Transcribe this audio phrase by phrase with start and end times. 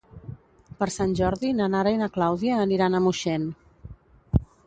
[0.79, 3.47] Per Sant Jordi na Nara i na Clàudia aniran a Moixent.